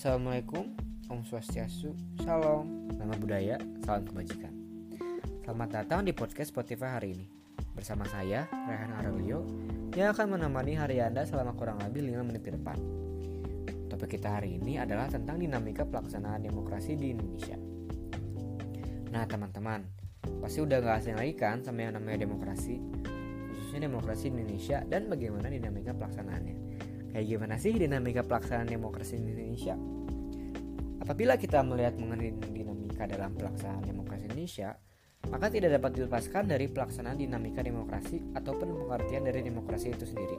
[0.00, 0.64] Assalamualaikum,
[1.12, 1.92] Om Swastiastu,
[2.24, 4.48] Shalom, nama budaya, salam kebajikan.
[5.44, 7.28] Selamat datang di podcast Spotify hari ini.
[7.76, 9.44] Bersama saya, Rehan Aurelio,
[9.92, 12.80] yang akan menemani hari Anda selama kurang lebih 5 menit ke depan.
[13.92, 17.60] Topik kita hari ini adalah tentang dinamika pelaksanaan demokrasi di Indonesia.
[19.12, 19.84] Nah teman-teman,
[20.40, 22.80] pasti udah gak asing lagi kan sama yang namanya demokrasi,
[23.52, 26.69] khususnya demokrasi di Indonesia dan bagaimana dinamika pelaksanaannya.
[27.10, 29.74] Kayak gimana sih dinamika pelaksanaan demokrasi di Indonesia?
[31.02, 34.78] Apabila kita melihat mengenai dinamika dalam pelaksanaan demokrasi Indonesia,
[35.26, 40.38] maka tidak dapat dilepaskan dari pelaksanaan dinamika demokrasi ataupun pengertian dari demokrasi itu sendiri.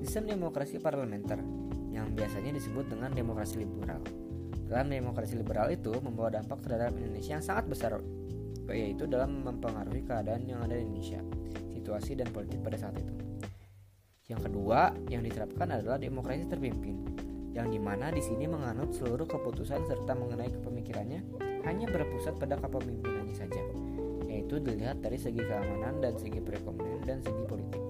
[0.00, 1.36] sistem demokrasi parlementer
[1.92, 4.00] yang biasanya disebut dengan demokrasi liberal.
[4.68, 8.00] Dalam demokrasi liberal itu membawa dampak terhadap Indonesia yang sangat besar
[8.68, 11.24] yaitu dalam mempengaruhi keadaan yang ada di Indonesia,
[11.88, 13.14] situasi dan politik pada saat itu.
[14.28, 17.00] Yang kedua yang diterapkan adalah demokrasi terpimpin
[17.56, 21.24] yang di mana di sini menganut seluruh keputusan serta mengenai kepemikirannya
[21.64, 23.64] hanya berpusat pada kepemimpinannya saja,
[24.28, 27.80] yaitu dilihat dari segi keamanan dan segi perekonomian dan segi politik.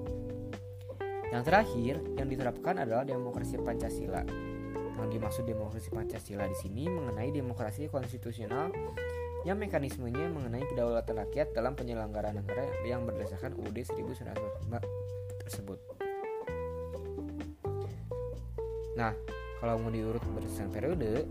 [1.35, 4.23] Yang terakhir yang diterapkan adalah demokrasi Pancasila.
[4.99, 8.73] Yang dimaksud demokrasi Pancasila di sini mengenai demokrasi konstitusional
[9.47, 14.83] yang mekanismenya mengenai kedaulatan rakyat dalam penyelenggaraan negara yang berdasarkan UUD 1945
[15.47, 15.79] tersebut.
[18.99, 19.15] Nah,
[19.63, 21.23] kalau mau diurut berdasarkan periode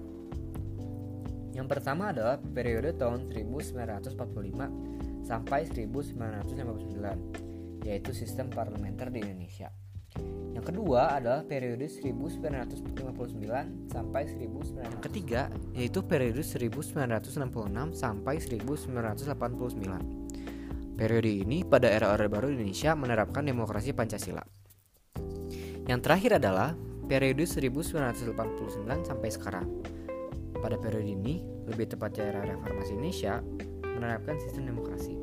[1.58, 9.74] yang pertama adalah periode tahun 1945 sampai 1959 yaitu sistem parlementer di Indonesia.
[10.58, 14.90] Yang kedua adalah periode 1959 sampai 1900.
[14.90, 20.98] Yang ketiga yaitu periode 1966 sampai 1989.
[20.98, 24.42] Periode ini pada era Orde Baru Indonesia menerapkan demokrasi Pancasila.
[25.86, 26.74] Yang terakhir adalah
[27.08, 29.68] periode 1989 sampai sekarang.
[30.58, 33.40] Pada periode ini, lebih tepatnya era reformasi Indonesia,
[33.86, 35.14] menerapkan sistem demokrasi.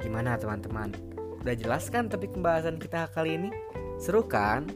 [0.00, 1.15] Gimana teman-teman?
[1.46, 3.54] Udah jelas kan topik pembahasan kita kali ini?
[4.02, 4.66] Seru kan?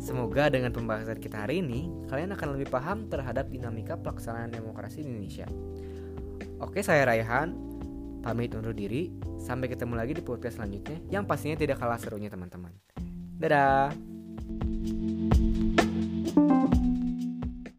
[0.00, 5.12] Semoga dengan pembahasan kita hari ini, kalian akan lebih paham terhadap dinamika pelaksanaan demokrasi di
[5.12, 5.44] Indonesia.
[6.64, 7.52] Oke, saya Raihan,
[8.24, 9.12] pamit undur diri.
[9.36, 12.72] Sampai ketemu lagi di podcast selanjutnya yang pastinya tidak kalah serunya teman-teman.
[13.36, 14.07] Dadah!